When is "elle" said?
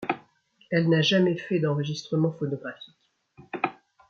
0.71-0.89